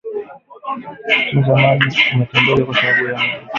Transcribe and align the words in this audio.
tunza 1.29 1.55
maji 1.57 1.99
ya 2.09 2.17
matembele 2.17 2.65
kwa 2.65 2.75
sababu 2.75 3.05
yana 3.05 3.19
virutubishi 3.19 3.49